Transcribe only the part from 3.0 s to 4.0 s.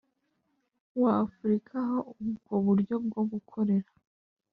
bwo gukorera